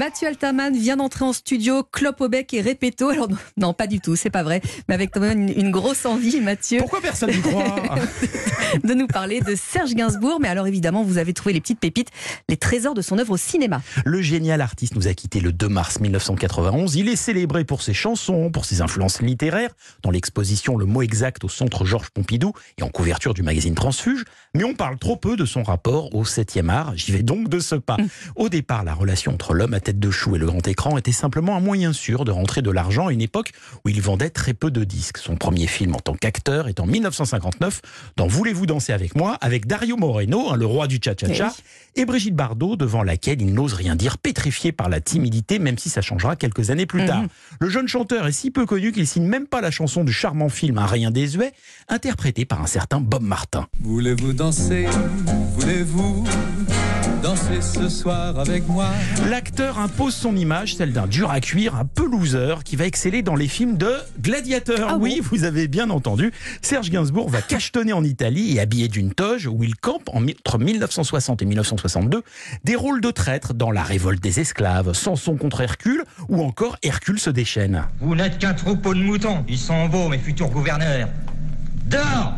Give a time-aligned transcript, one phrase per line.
[0.00, 3.10] Mathieu Altaman vient d'entrer en studio, clope au bec et répéto.
[3.10, 6.06] Alors non, pas du tout, c'est pas vrai, mais avec quand même une, une grosse
[6.06, 6.78] envie, Mathieu.
[6.78, 7.64] Pourquoi personne n'y croit
[8.82, 10.38] De nous parler de Serge Gainsbourg.
[10.40, 12.08] Mais alors évidemment, vous avez trouvé les petites pépites,
[12.48, 13.82] les trésors de son œuvre au cinéma.
[14.06, 16.94] Le génial artiste nous a quitté le 2 mars 1991.
[16.94, 21.44] Il est célébré pour ses chansons, pour ses influences littéraires, dans l'exposition Le mot exact
[21.44, 24.24] au centre Georges Pompidou et en couverture du magazine Transfuge.
[24.54, 26.96] Mais on parle trop peu de son rapport au 7e art.
[26.96, 27.98] J'y vais donc de ce pas.
[28.34, 31.10] Au départ, la relation entre l'homme à tête de chou et le grand écran était
[31.10, 33.50] simplement un moyen sûr de rentrer de l'argent à une époque
[33.84, 35.18] où il vendait très peu de disques.
[35.18, 37.82] Son premier film en tant qu'acteur est en 1959
[38.16, 41.52] dans Voulez-vous danser avec moi avec Dario Moreno, hein, le roi du cha-cha-cha,
[41.96, 45.88] et Brigitte Bardot devant laquelle il n'ose rien dire, pétrifié par la timidité, même si
[45.88, 47.24] ça changera quelques années plus tard.
[47.58, 50.50] Le jeune chanteur est si peu connu qu'il signe même pas la chanson du charmant
[50.50, 51.52] film Un rien désuet,
[51.88, 53.66] interprété par un certain Bob Martin.
[53.80, 54.86] Voulez-vous danser?
[55.56, 56.24] Voulez-vous?
[57.60, 58.86] Danser ce soir avec moi
[59.28, 63.22] L'acteur impose son image, celle d'un dur à cuire, un peu loser, qui va exceller
[63.22, 64.88] dans les films de gladiateurs.
[64.90, 66.32] Ah oui, vous avez bien entendu.
[66.62, 71.42] Serge Gainsbourg va cachetonner en Italie et habillé d'une toge où il campe entre 1960
[71.42, 72.22] et 1962
[72.64, 77.18] des rôles de traître dans La révolte des esclaves, Samson contre Hercule ou encore Hercule
[77.18, 77.84] se déchaîne.
[78.00, 79.44] Vous n'êtes qu'un troupeau de moutons.
[79.48, 81.08] Ils sont beaux, mes futurs gouverneurs.
[81.86, 82.34] Dehors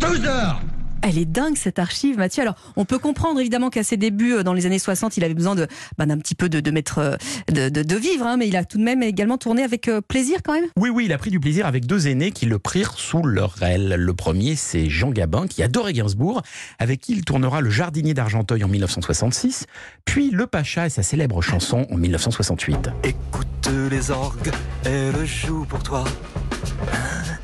[0.00, 0.60] Tous dehors
[1.08, 2.42] Elle est dingue cette archive, Mathieu.
[2.42, 5.34] Alors, on peut comprendre évidemment qu'à ses débuts, euh, dans les années 60, il avait
[5.34, 5.68] besoin de
[5.98, 7.16] bah, d'un petit peu de, de mettre euh,
[7.48, 10.00] de, de- de vivre, hein, mais il a tout de même également tourné avec euh,
[10.00, 10.64] plaisir quand même.
[10.76, 13.62] Oui, oui, il a pris du plaisir avec deux aînés qui le prirent sous leur
[13.62, 13.94] aile.
[13.96, 16.42] Le premier, c'est Jean Gabin, qui adorait Gainsbourg,
[16.80, 19.66] avec qui il tournera Le Jardinier d'Argenteuil en 1966,
[20.04, 22.90] puis Le Pacha et sa célèbre chanson en 1968.
[23.04, 23.46] Écoute
[23.90, 24.50] les orgues,
[24.84, 26.04] elle joue pour toi.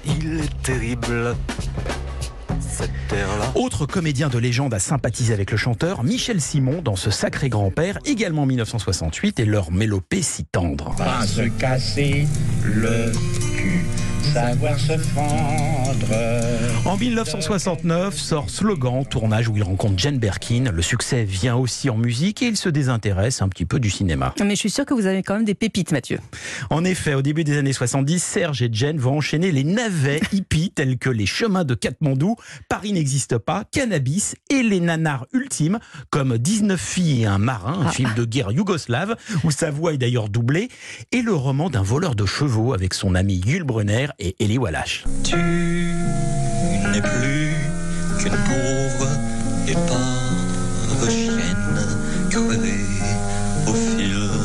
[0.05, 1.35] Il est terrible,
[3.13, 3.53] terre-là.
[3.55, 7.99] Autre comédien de légende à sympathiser avec le chanteur, Michel Simon, dans Ce Sacré Grand-Père,
[8.05, 10.95] également en 1968, et leur mélopée si tendre.
[10.97, 12.27] Pas se casser
[12.65, 13.13] le
[13.57, 13.82] cul,
[14.33, 16.07] savoir se fendre.
[16.85, 20.71] En 1969 sort Slogan, tournage où il rencontre Jane Birkin.
[20.73, 24.35] Le succès vient aussi en musique et il se désintéresse un petit peu du cinéma.
[24.41, 26.19] Mais je suis sûre que vous avez quand même des pépites, Mathieu.
[26.71, 30.71] En effet, au début des années 70, Serge et Jen vont enchaîner les navets hippies
[30.71, 32.37] tels que les chemins de Katmandou,
[32.69, 35.79] Paris n'existe pas, Cannabis et les nanars ultimes
[36.11, 39.99] comme 19 filles et un marin, un film de guerre yougoslave où sa voix est
[39.99, 40.69] d'ailleurs doublée,
[41.13, 45.05] et le roman d'un voleur de chevaux avec son ami Yul Brunner et Eli Wallach.
[45.25, 47.55] Tu n'es plus
[48.19, 49.09] qu'une pauvre
[49.67, 51.99] épave chienne
[52.31, 52.87] crevée
[53.67, 54.42] au fil.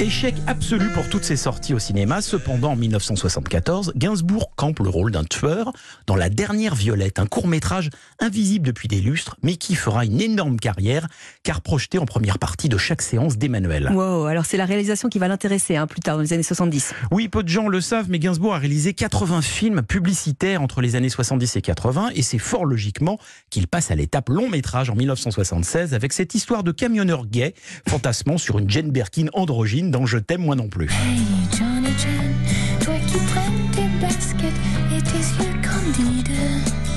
[0.00, 2.20] Échec absolu pour toutes ses sorties au cinéma.
[2.20, 5.72] Cependant, en 1974, Gainsbourg campe le rôle d'un tueur
[6.06, 10.60] dans La Dernière Violette, un court-métrage invisible depuis des lustres, mais qui fera une énorme
[10.60, 11.08] carrière,
[11.42, 13.90] car projeté en première partie de chaque séance d'Emmanuel.
[13.92, 16.94] Wow, alors c'est la réalisation qui va l'intéresser hein, plus tard, dans les années 70.
[17.10, 20.94] Oui, peu de gens le savent, mais Gainsbourg a réalisé 80 films publicitaires entre les
[20.94, 23.18] années 70 et 80, et c'est fort logiquement
[23.50, 27.52] qu'il passe à l'étape long métrage en 1976 avec cette histoire de camionneur gay
[27.88, 30.86] fantasmant sur une Jane Birkin androgyne dans Je t'aime moi non plus.
[30.86, 31.20] Hey
[31.56, 32.34] Johnny Jen,
[32.80, 34.52] toi qui prends tes baskets
[34.96, 36.87] et tes yeux candides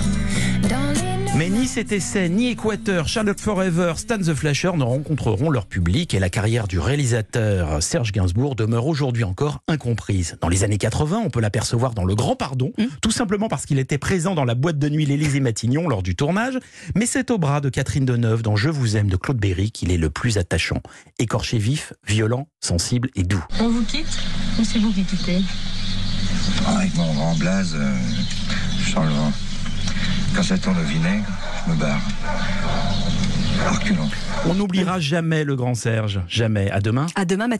[1.71, 6.29] cet essai, ni Équateur, Charlotte Forever, Stan the Flasher ne rencontreront leur public et la
[6.29, 10.35] carrière du réalisateur Serge Gainsbourg demeure aujourd'hui encore incomprise.
[10.41, 13.79] Dans les années 80, on peut l'apercevoir dans Le Grand Pardon, tout simplement parce qu'il
[13.79, 16.59] était présent dans la boîte de nuit L'Élysée Matignon lors du tournage,
[16.93, 19.93] mais c'est au bras de Catherine Deneuve dans Je vous aime de Claude Berry qu'il
[19.93, 20.81] est le plus attachant.
[21.19, 23.45] Écorché vif, violent, sensible et doux.
[23.61, 24.19] On vous quitte
[24.59, 25.39] ou c'est vous qui quittez?
[26.67, 27.95] Avec mon grand blaze, euh,
[28.83, 29.31] je sens le vent.
[30.35, 31.25] Quand ça tourne au vinaigre,
[31.65, 32.01] je me barre.
[34.45, 36.71] On n'oubliera jamais le grand Serge, jamais.
[36.71, 37.07] À demain.
[37.15, 37.59] À demain, Mathieu.